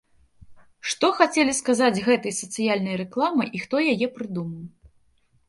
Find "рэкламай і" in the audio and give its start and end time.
3.03-3.63